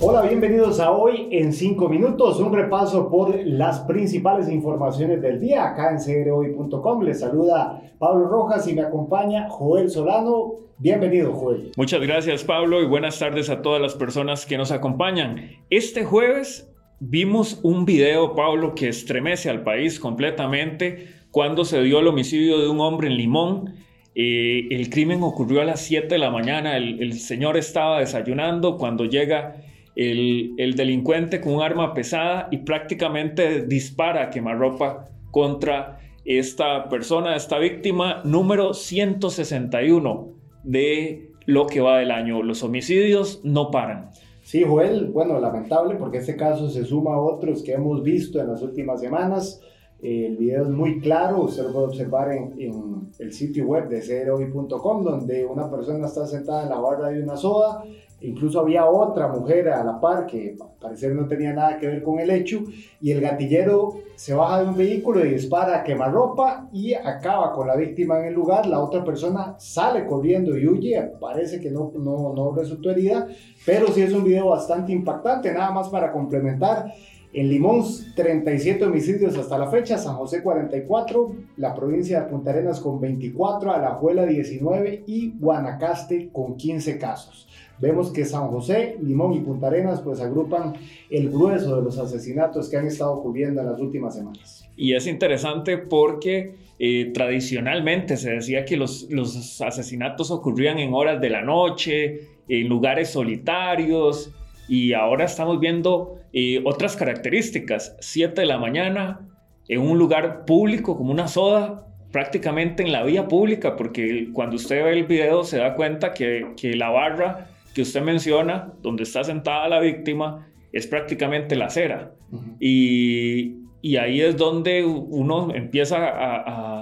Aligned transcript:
Hola, 0.00 0.22
bienvenidos 0.22 0.78
a 0.78 0.92
Hoy 0.92 1.26
en 1.32 1.52
5 1.52 1.88
Minutos, 1.88 2.38
un 2.38 2.52
repaso 2.52 3.10
por 3.10 3.34
las 3.44 3.80
principales 3.80 4.48
informaciones 4.48 5.20
del 5.20 5.40
día 5.40 5.64
acá 5.64 5.90
en 5.90 5.98
crhoy.com. 5.98 7.02
Les 7.02 7.18
saluda 7.18 7.82
Pablo 7.98 8.28
Rojas 8.28 8.68
y 8.68 8.74
me 8.74 8.82
acompaña 8.82 9.48
Joel 9.48 9.90
Solano. 9.90 10.52
Bienvenido, 10.78 11.32
Joel. 11.32 11.72
Muchas 11.76 12.00
gracias, 12.00 12.44
Pablo, 12.44 12.80
y 12.80 12.86
buenas 12.86 13.18
tardes 13.18 13.50
a 13.50 13.60
todas 13.60 13.82
las 13.82 13.96
personas 13.96 14.46
que 14.46 14.56
nos 14.56 14.70
acompañan. 14.70 15.50
Este 15.68 16.04
jueves 16.04 16.72
vimos 17.00 17.58
un 17.64 17.84
video, 17.84 18.36
Pablo, 18.36 18.76
que 18.76 18.88
estremece 18.88 19.50
al 19.50 19.64
país 19.64 19.98
completamente 19.98 21.08
cuando 21.32 21.64
se 21.64 21.82
dio 21.82 21.98
el 21.98 22.06
homicidio 22.06 22.60
de 22.60 22.68
un 22.68 22.78
hombre 22.78 23.08
en 23.08 23.16
Limón. 23.16 23.74
Eh, 24.14 24.68
el 24.70 24.90
crimen 24.90 25.24
ocurrió 25.24 25.60
a 25.60 25.64
las 25.64 25.80
7 25.80 26.06
de 26.06 26.18
la 26.18 26.30
mañana, 26.30 26.76
el, 26.76 27.02
el 27.02 27.14
señor 27.14 27.56
estaba 27.56 27.98
desayunando 27.98 28.78
cuando 28.78 29.04
llega 29.04 29.56
el, 29.98 30.74
delincuente 30.76 31.40
con 31.40 31.54
un 31.54 31.62
arma 31.62 31.92
pesada 31.92 32.48
y 32.52 32.58
prácticamente 32.58 33.66
dispara 33.66 34.24
a 34.24 34.30
quemarropa 34.30 35.08
contra 35.32 35.98
esta 36.24 36.88
persona, 36.88 37.34
esta 37.34 37.58
víctima 37.58 38.22
número 38.24 38.74
161 38.74 40.28
de 40.62 41.32
lo 41.46 41.66
que 41.66 41.80
va 41.80 41.98
del 41.98 42.12
año. 42.12 42.42
Los 42.42 42.62
homicidios 42.62 43.40
no 43.42 43.70
paran. 43.70 44.10
Sí, 44.42 44.62
Joel, 44.64 45.06
bueno, 45.06 45.40
lamentable 45.40 45.96
porque 45.96 46.18
este 46.18 46.36
caso 46.36 46.70
se 46.70 46.84
suma 46.84 47.14
a 47.14 47.20
otros 47.20 47.62
que 47.62 47.72
hemos 47.72 48.02
visto 48.02 48.40
en 48.40 48.48
las 48.48 48.62
últimas 48.62 49.00
semanas. 49.00 49.60
El 50.00 50.36
video 50.36 50.62
es 50.62 50.68
muy 50.68 51.00
claro, 51.00 51.42
usted 51.42 51.64
lo 51.64 51.72
puede 51.72 51.86
observar 51.86 52.30
en, 52.30 52.54
en 52.60 53.08
el 53.18 53.32
sitio 53.32 53.66
web 53.66 53.88
de 53.88 54.00
ceroy.com, 54.00 55.02
donde 55.02 55.44
una 55.44 55.68
persona 55.68 56.06
está 56.06 56.24
sentada 56.24 56.62
en 56.62 56.68
la 56.68 56.78
barra 56.78 57.08
de 57.08 57.20
una 57.20 57.36
soda 57.36 57.82
Incluso 58.20 58.60
había 58.60 58.84
otra 58.86 59.28
mujer 59.28 59.68
a 59.68 59.84
la 59.84 60.00
par 60.00 60.26
que 60.26 60.56
al 60.60 60.68
parecer 60.80 61.14
no 61.14 61.28
tenía 61.28 61.52
nada 61.52 61.78
que 61.78 61.86
ver 61.86 62.02
con 62.02 62.18
el 62.18 62.30
hecho 62.30 62.64
y 63.00 63.12
el 63.12 63.20
gatillero 63.20 63.94
se 64.16 64.34
baja 64.34 64.62
de 64.62 64.68
un 64.68 64.76
vehículo 64.76 65.24
y 65.24 65.30
dispara 65.30 65.78
a 65.78 65.84
quemarropa 65.84 66.68
y 66.72 66.94
acaba 66.94 67.52
con 67.52 67.68
la 67.68 67.76
víctima 67.76 68.18
en 68.18 68.26
el 68.26 68.34
lugar. 68.34 68.66
La 68.66 68.80
otra 68.80 69.04
persona 69.04 69.54
sale 69.58 70.04
corriendo 70.06 70.58
y 70.58 70.66
huye. 70.66 71.00
Parece 71.20 71.60
que 71.60 71.70
no, 71.70 71.92
no, 71.96 72.32
no 72.34 72.52
resultó 72.52 72.90
herida, 72.90 73.28
pero 73.64 73.86
sí 73.88 74.02
es 74.02 74.12
un 74.12 74.24
video 74.24 74.48
bastante 74.48 74.90
impactante. 74.90 75.52
Nada 75.52 75.70
más 75.70 75.88
para 75.88 76.10
complementar. 76.10 76.92
En 77.32 77.50
Limón, 77.50 77.84
37 78.16 78.86
homicidios 78.86 79.36
hasta 79.36 79.58
la 79.58 79.70
fecha, 79.70 79.98
San 79.98 80.16
José 80.16 80.42
44, 80.42 81.34
la 81.58 81.74
provincia 81.74 82.22
de 82.22 82.30
Punta 82.30 82.50
Arenas 82.50 82.80
con 82.80 83.00
24, 83.00 83.70
Alajuela 83.70 84.24
19 84.24 85.04
y 85.06 85.32
Guanacaste 85.38 86.30
con 86.32 86.56
15 86.56 86.98
casos. 86.98 87.46
Vemos 87.80 88.10
que 88.10 88.24
San 88.24 88.48
José, 88.48 88.96
Limón 89.02 89.34
y 89.34 89.40
Punta 89.40 89.66
Arenas 89.66 90.00
pues 90.00 90.20
agrupan 90.20 90.72
el 91.10 91.28
grueso 91.28 91.76
de 91.76 91.82
los 91.82 91.98
asesinatos 91.98 92.68
que 92.70 92.78
han 92.78 92.86
estado 92.86 93.12
ocurriendo 93.12 93.60
en 93.60 93.68
las 93.68 93.78
últimas 93.78 94.14
semanas. 94.14 94.66
Y 94.74 94.94
es 94.94 95.06
interesante 95.06 95.76
porque 95.76 96.54
eh, 96.78 97.10
tradicionalmente 97.12 98.16
se 98.16 98.30
decía 98.30 98.64
que 98.64 98.78
los, 98.78 99.06
los 99.10 99.60
asesinatos 99.60 100.30
ocurrían 100.30 100.78
en 100.78 100.94
horas 100.94 101.20
de 101.20 101.28
la 101.28 101.42
noche, 101.42 102.20
en 102.48 102.68
lugares 102.68 103.10
solitarios, 103.10 104.32
y 104.68 104.92
ahora 104.92 105.24
estamos 105.24 105.58
viendo 105.60 106.18
eh, 106.32 106.62
otras 106.64 106.96
características. 106.96 107.96
7 108.00 108.40
de 108.40 108.46
la 108.46 108.58
mañana, 108.58 109.20
en 109.66 109.80
un 109.80 109.98
lugar 109.98 110.44
público 110.44 110.96
como 110.96 111.10
una 111.10 111.28
soda, 111.28 111.86
prácticamente 112.12 112.82
en 112.82 112.92
la 112.92 113.02
vía 113.02 113.28
pública, 113.28 113.76
porque 113.76 114.28
cuando 114.32 114.56
usted 114.56 114.84
ve 114.84 114.92
el 114.92 115.04
video 115.04 115.44
se 115.44 115.58
da 115.58 115.74
cuenta 115.74 116.12
que, 116.12 116.52
que 116.56 116.74
la 116.74 116.90
barra 116.90 117.48
que 117.74 117.82
usted 117.82 118.02
menciona, 118.02 118.72
donde 118.82 119.02
está 119.02 119.24
sentada 119.24 119.68
la 119.68 119.80
víctima, 119.80 120.46
es 120.72 120.86
prácticamente 120.86 121.56
la 121.56 121.66
acera. 121.66 122.12
y, 122.60 123.56
y, 123.80 123.96
ahí 123.96 124.20
es 124.20 124.36
donde 124.36 124.84
uno 124.84 125.54
empieza 125.54 125.96
a, 125.96 126.36
a, 126.36 126.77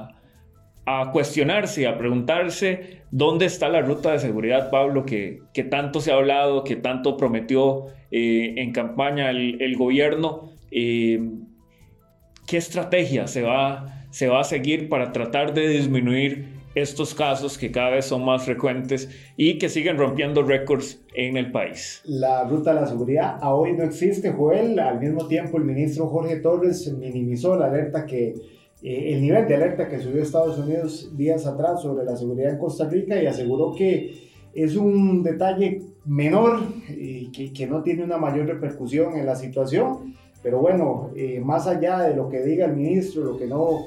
cuestionarse, 1.13 1.87
a 1.87 1.99
preguntarse 1.99 3.01
dónde 3.11 3.47
está 3.47 3.69
la 3.69 3.81
ruta 3.81 4.13
de 4.13 4.21
seguridad, 4.21 4.71
Pablo, 4.71 5.05
que, 5.05 5.41
que 5.53 5.65
tanto 5.65 6.01
se 6.01 6.13
ha 6.13 6.15
hablado, 6.15 6.63
que 6.63 6.77
tanto 6.77 7.17
prometió 7.17 7.87
eh, 8.11 8.55
en 8.57 8.73
campaña 8.73 9.31
el, 9.31 9.77
gobierno. 9.77 10.51
Eh, 10.71 11.21
¿Qué 12.47 12.57
estrategia 12.57 13.27
se 13.27 13.43
va, 13.43 14.07
se 14.11 14.29
va 14.29 14.41
a 14.41 14.45
seguir 14.45 14.89
para 14.89 15.11
tratar 15.11 15.55
de 15.55 15.69
disminuir 15.69 16.57
estos 16.77 17.15
casos 17.15 17.57
que 17.57 17.73
cada 17.73 17.91
vez 17.91 18.05
son 18.05 18.25
más 18.25 18.45
frecuentes 18.45 19.09
y 19.37 19.59
que 19.59 19.69
siguen 19.71 19.97
rompiendo 19.97 20.43
récords 20.43 21.03
en 21.15 21.39
el 21.39 21.51
país. 21.51 22.03
La 22.05 22.45
ruta 22.45 22.75
de 22.75 22.83
la 22.83 22.87
seguridad 22.87 23.39
a 23.41 23.55
hoy 23.55 23.73
no 23.73 23.83
existe, 23.83 24.31
Joel. 24.31 24.79
Al 24.79 25.01
mismo 25.01 25.27
tiempo, 25.27 25.57
el 25.57 25.65
ministro 25.65 26.07
Jorge 26.07 26.37
Torres 26.37 26.93
minimizó 26.93 27.57
la 27.57 27.67
alerta 27.67 28.05
que, 28.05 28.35
eh, 28.83 29.15
el 29.15 29.23
nivel 29.23 29.49
de 29.49 29.55
alerta 29.55 29.89
que 29.89 29.99
subió 29.99 30.23
Estados 30.23 30.59
Unidos 30.59 31.17
días 31.17 31.47
atrás 31.47 31.83
sobre 31.83 32.05
la 32.05 32.17
seguridad 32.17 32.53
en 32.53 32.59
Costa 32.59 32.89
Rica 32.89 33.21
y 33.21 33.27
aseguró 33.27 33.75
que 33.75 34.27
es 34.55 34.77
un 34.77 35.23
detalle 35.23 35.83
menor 36.05 36.61
y 36.89 37.31
que, 37.31 37.53
que 37.53 37.67
no 37.67 37.83
tiene 37.83 38.05
una 38.05 38.17
mayor 38.17 38.47
repercusión 38.47 39.17
en 39.17 39.27
la 39.27 39.37
situación. 39.37 40.15
Pero 40.43 40.61
bueno, 40.61 41.11
eh, 41.17 41.41
más 41.41 41.67
allá 41.67 42.01
de 42.01 42.17
lo 42.17 42.29
que 42.29 42.43
diga 42.43 42.67
el 42.67 42.77
ministro, 42.77 43.25
lo 43.25 43.37
que 43.37 43.47
no 43.47 43.87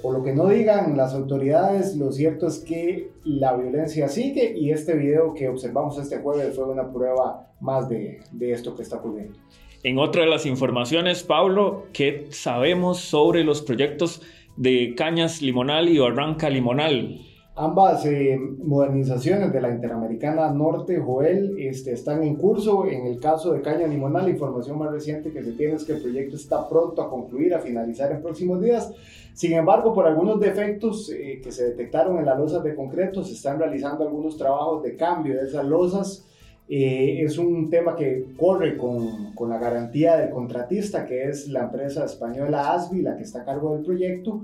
o 0.00 0.12
lo 0.12 0.22
que 0.22 0.32
no 0.32 0.46
digan 0.46 0.96
las 0.96 1.12
autoridades, 1.12 1.96
lo 1.96 2.12
cierto 2.12 2.46
es 2.46 2.60
que 2.60 3.10
la 3.24 3.56
violencia 3.56 4.08
sigue 4.08 4.56
y 4.56 4.70
este 4.70 4.94
video 4.94 5.34
que 5.34 5.48
observamos 5.48 5.98
este 5.98 6.18
jueves 6.18 6.54
fue 6.54 6.66
una 6.66 6.92
prueba 6.92 7.50
más 7.60 7.88
de, 7.88 8.20
de 8.30 8.52
esto 8.52 8.76
que 8.76 8.82
está 8.82 8.96
ocurriendo. 8.96 9.36
En 9.84 9.96
otra 10.00 10.22
de 10.22 10.28
las 10.28 10.44
informaciones, 10.44 11.22
Pablo, 11.22 11.84
¿qué 11.92 12.26
sabemos 12.30 12.98
sobre 12.98 13.44
los 13.44 13.62
proyectos 13.62 14.20
de 14.56 14.94
Cañas 14.96 15.40
Limonal 15.40 15.88
y 15.88 15.98
Barranca 15.98 16.50
Limonal? 16.50 17.20
Ambas 17.54 18.04
eh, 18.04 18.36
modernizaciones 18.64 19.52
de 19.52 19.60
la 19.60 19.70
Interamericana 19.70 20.50
Norte, 20.50 20.98
Joel, 20.98 21.56
este, 21.60 21.92
están 21.92 22.24
en 22.24 22.34
curso. 22.34 22.86
En 22.86 23.06
el 23.06 23.20
caso 23.20 23.52
de 23.52 23.60
Caña 23.60 23.86
Limonal, 23.86 24.24
la 24.24 24.30
información 24.30 24.78
más 24.78 24.90
reciente 24.90 25.30
que 25.30 25.44
se 25.44 25.52
tiene 25.52 25.74
es 25.74 25.84
que 25.84 25.92
el 25.92 26.02
proyecto 26.02 26.34
está 26.34 26.68
pronto 26.68 27.00
a 27.00 27.08
concluir, 27.08 27.54
a 27.54 27.60
finalizar 27.60 28.10
en 28.10 28.20
próximos 28.20 28.60
días. 28.60 28.92
Sin 29.32 29.52
embargo, 29.52 29.94
por 29.94 30.08
algunos 30.08 30.40
defectos 30.40 31.08
eh, 31.10 31.40
que 31.40 31.52
se 31.52 31.66
detectaron 31.66 32.18
en 32.18 32.26
las 32.26 32.36
losas 32.36 32.64
de 32.64 32.74
concreto, 32.74 33.22
se 33.22 33.34
están 33.34 33.60
realizando 33.60 34.02
algunos 34.02 34.36
trabajos 34.36 34.82
de 34.82 34.96
cambio 34.96 35.36
de 35.36 35.46
esas 35.46 35.64
losas. 35.64 36.24
Eh, 36.68 37.22
es 37.22 37.38
un 37.38 37.70
tema 37.70 37.96
que 37.96 38.26
corre 38.36 38.76
con, 38.76 39.32
con, 39.34 39.48
la 39.48 39.58
garantía 39.58 40.16
del 40.16 40.30
contratista, 40.30 41.06
que 41.06 41.24
es 41.24 41.48
la 41.48 41.64
empresa 41.64 42.04
española 42.04 42.74
ASBI, 42.74 43.02
la 43.02 43.16
que 43.16 43.22
está 43.22 43.40
a 43.40 43.44
cargo 43.44 43.74
del 43.74 43.84
proyecto. 43.84 44.42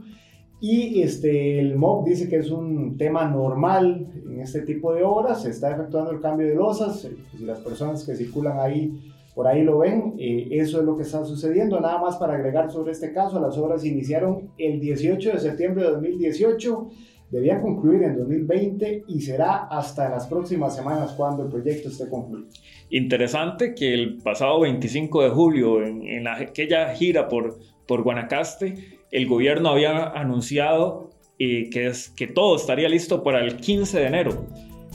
Y 0.60 1.02
este, 1.02 1.60
el 1.60 1.76
MOB 1.76 2.06
dice 2.06 2.28
que 2.28 2.36
es 2.36 2.50
un 2.50 2.96
tema 2.96 3.28
normal 3.28 4.06
en 4.26 4.40
este 4.40 4.62
tipo 4.62 4.94
de 4.94 5.02
obras, 5.02 5.42
se 5.42 5.50
está 5.50 5.72
efectuando 5.72 6.10
el 6.10 6.20
cambio 6.20 6.46
de 6.46 6.54
losas, 6.54 7.04
eh, 7.04 7.10
pues, 7.14 7.40
si 7.40 7.44
las 7.44 7.58
personas 7.58 8.04
que 8.04 8.16
circulan 8.16 8.58
ahí 8.58 9.12
por 9.34 9.48
ahí 9.48 9.62
lo 9.62 9.78
ven, 9.78 10.14
eh, 10.18 10.48
eso 10.52 10.78
es 10.78 10.86
lo 10.86 10.96
que 10.96 11.02
está 11.02 11.24
sucediendo. 11.24 11.80
Nada 11.80 12.00
más 12.00 12.16
para 12.16 12.34
agregar 12.34 12.70
sobre 12.70 12.92
este 12.92 13.12
caso, 13.12 13.40
las 13.40 13.58
obras 13.58 13.84
iniciaron 13.84 14.50
el 14.56 14.80
18 14.80 15.32
de 15.32 15.40
septiembre 15.40 15.84
de 15.84 15.90
2018, 15.90 16.88
debían 17.30 17.62
concluir 17.62 18.02
en 18.02 18.16
2020 18.16 19.04
y 19.08 19.20
será 19.20 19.64
hasta 19.64 20.08
las 20.08 20.26
próximas 20.26 20.74
semanas 20.76 21.12
cuando 21.12 21.44
el 21.44 21.48
proyecto 21.48 21.88
esté 21.88 22.08
concluido. 22.08 22.48
Interesante 22.90 23.74
que 23.74 23.92
el 23.94 24.18
pasado 24.18 24.60
25 24.60 25.22
de 25.24 25.30
julio, 25.30 25.84
en, 25.84 26.28
aquella 26.28 26.94
gira 26.94 27.28
por, 27.28 27.58
por 27.86 28.02
Guanacaste, 28.02 28.74
el 29.10 29.26
gobierno 29.26 29.70
había 29.70 30.10
anunciado 30.10 31.10
eh, 31.38 31.68
que, 31.70 31.88
es, 31.88 32.10
que 32.10 32.26
todo 32.26 32.56
estaría 32.56 32.88
listo 32.88 33.22
para 33.22 33.40
el 33.40 33.56
15 33.56 33.98
de 33.98 34.06
enero. 34.06 34.46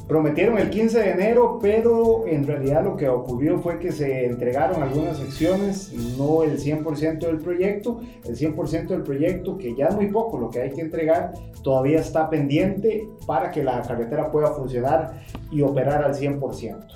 Prometieron 0.09 0.57
el 0.57 0.71
15 0.71 0.99
de 1.01 1.11
enero, 1.11 1.59
pero 1.61 2.25
en 2.25 2.47
realidad 2.47 2.83
lo 2.83 2.95
que 2.95 3.07
ocurrió 3.07 3.59
fue 3.59 3.77
que 3.77 3.91
se 3.91 4.25
entregaron 4.25 4.81
algunas 4.81 5.17
secciones, 5.17 5.93
no 6.17 6.41
el 6.41 6.57
100% 6.57 7.19
del 7.19 7.37
proyecto. 7.37 8.01
El 8.25 8.35
100% 8.35 8.87
del 8.87 9.03
proyecto, 9.03 9.55
que 9.59 9.75
ya 9.75 9.85
es 9.85 9.95
muy 9.95 10.07
poco 10.07 10.39
lo 10.39 10.49
que 10.49 10.61
hay 10.63 10.71
que 10.71 10.81
entregar, 10.81 11.33
todavía 11.61 11.99
está 11.99 12.27
pendiente 12.27 13.07
para 13.27 13.51
que 13.51 13.63
la 13.63 13.83
carretera 13.83 14.31
pueda 14.31 14.47
funcionar 14.47 15.21
y 15.51 15.61
operar 15.61 16.03
al 16.03 16.15
100%. 16.15 16.87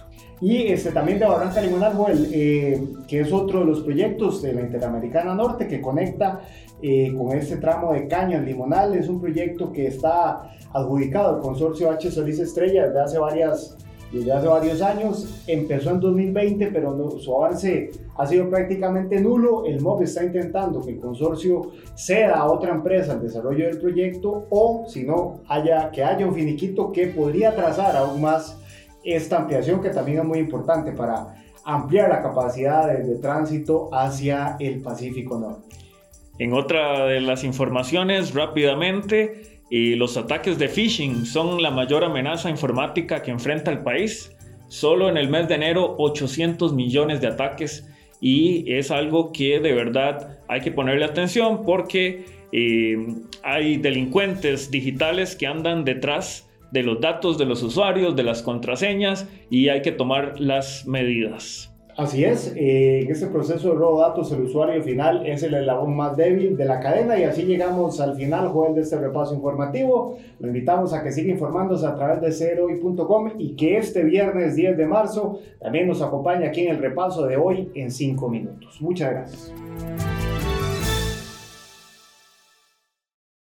Y 0.43 0.67
este, 0.67 0.91
también 0.91 1.19
de 1.19 1.25
Barranca 1.25 1.61
Limonal, 1.61 1.95
eh, 2.33 2.77
que 3.07 3.21
es 3.21 3.31
otro 3.31 3.61
de 3.61 3.65
los 3.65 3.79
proyectos 3.79 4.41
de 4.41 4.51
la 4.51 4.59
Interamericana 4.59 5.33
Norte 5.33 5.69
que 5.69 5.79
conecta 5.79 6.41
eh, 6.81 7.13
con 7.17 7.31
este 7.31 7.55
tramo 7.55 7.93
de 7.93 8.09
Cañas 8.09 8.43
Limonal. 8.43 8.93
Es 8.93 9.07
un 9.07 9.21
proyecto 9.21 9.71
que 9.71 9.87
está 9.87 10.51
adjudicado 10.73 11.37
al 11.37 11.41
consorcio 11.41 11.89
H. 11.89 12.11
Solís 12.11 12.39
Estrella 12.39 12.87
desde 12.87 12.99
hace, 12.99 13.19
varias, 13.19 13.77
desde 14.11 14.33
hace 14.33 14.47
varios 14.47 14.81
años. 14.81 15.43
Empezó 15.47 15.91
en 15.91 16.01
2020, 16.01 16.67
pero 16.73 17.17
su 17.21 17.41
avance 17.41 17.91
ha 18.17 18.27
sido 18.27 18.49
prácticamente 18.49 19.21
nulo. 19.21 19.65
El 19.65 19.79
MOB 19.79 20.01
está 20.01 20.25
intentando 20.25 20.81
que 20.81 20.91
el 20.91 20.99
consorcio 20.99 21.71
ceda 21.95 22.35
a 22.35 22.51
otra 22.51 22.73
empresa 22.73 23.13
el 23.13 23.21
desarrollo 23.21 23.67
del 23.67 23.79
proyecto 23.79 24.47
o, 24.49 24.83
si 24.89 25.05
no, 25.05 25.39
haya, 25.47 25.89
que 25.89 26.03
haya 26.03 26.27
un 26.27 26.35
finiquito 26.35 26.91
que 26.91 27.07
podría 27.07 27.55
trazar 27.55 27.95
aún 27.95 28.19
más 28.19 28.59
esta 29.03 29.37
ampliación 29.37 29.81
que 29.81 29.89
también 29.89 30.19
es 30.19 30.25
muy 30.25 30.39
importante 30.39 30.91
para 30.91 31.35
ampliar 31.65 32.09
la 32.09 32.21
capacidad 32.21 32.87
de, 32.87 33.15
tránsito 33.15 33.89
hacia 33.93 34.57
el 34.59 34.81
Pacífico 34.81 35.39
Norte. 35.39 35.75
En 36.39 36.53
otra 36.53 37.05
de 37.05 37.21
las 37.21 37.43
informaciones, 37.43 38.33
rápidamente, 38.33 39.61
y 39.69 39.95
los 39.95 40.17
ataques 40.17 40.59
de 40.59 40.67
phishing 40.67 41.25
son 41.25 41.61
la 41.61 41.71
mayor 41.71 42.03
amenaza 42.03 42.49
informática 42.49 43.21
que 43.21 43.31
enfrenta 43.31 43.71
el 43.71 43.79
país. 43.79 44.35
Solo 44.67 45.09
en 45.09 45.17
el 45.17 45.29
mes 45.29 45.47
de 45.47 45.55
enero 45.55 45.95
800 45.97 46.73
millones 46.73 47.21
de 47.21 47.27
ataques 47.27 47.87
y 48.19 48.71
es 48.71 48.89
algo 48.89 49.31
que 49.31 49.59
de 49.59 49.73
verdad 49.73 50.39
hay 50.47 50.61
que 50.61 50.71
ponerle 50.71 51.05
atención 51.05 51.63
porque 51.65 52.25
eh, 52.51 52.97
hay 53.43 53.77
delincuentes 53.77 54.71
digitales 54.71 55.35
que 55.35 55.45
andan 55.47 55.83
detrás 55.83 56.47
de 56.73 56.81
los 56.81 56.99
datos 56.99 57.37
de 57.37 57.45
los 57.45 57.61
usuarios, 57.61 58.15
de 58.15 58.23
las 58.23 58.41
contraseñas 58.41 59.27
y 59.49 59.69
hay 59.69 59.83
que 59.83 59.91
tomar 59.91 60.39
las 60.39 60.87
medidas. 60.87 61.69
Así 61.95 62.23
es, 62.23 62.51
eh, 62.57 63.01
en 63.01 63.11
este 63.11 63.27
proceso 63.27 63.69
de 63.69 63.75
robo 63.75 63.99
de 63.99 64.07
datos 64.07 64.31
el 64.31 64.41
usuario 64.41 64.81
final 64.81 65.27
es 65.27 65.43
el 65.43 65.53
eslabón 65.53 65.95
más 65.95 66.17
débil 66.17 66.57
de 66.57 66.65
la 66.65 66.79
cadena 66.79 67.19
y 67.19 67.23
así 67.23 67.43
llegamos 67.43 68.01
al 68.01 68.15
final, 68.15 68.47
Joel, 68.47 68.73
de 68.73 68.81
este 68.81 68.97
repaso 68.97 69.35
informativo. 69.35 70.17
Lo 70.39 70.47
invitamos 70.47 70.91
a 70.91 71.03
que 71.03 71.11
siga 71.11 71.31
informándose 71.31 71.85
a 71.85 71.93
través 71.93 72.19
de 72.21 72.31
ceroy.com 72.31 73.33
y 73.37 73.55
que 73.55 73.77
este 73.77 74.03
viernes 74.03 74.55
10 74.55 74.75
de 74.75 74.87
marzo 74.87 75.39
también 75.61 75.87
nos 75.87 76.01
acompañe 76.01 76.47
aquí 76.47 76.61
en 76.61 76.71
el 76.71 76.79
repaso 76.79 77.27
de 77.27 77.37
hoy 77.37 77.69
en 77.75 77.91
5 77.91 78.27
minutos. 78.27 78.81
Muchas 78.81 79.11
gracias. 79.11 79.53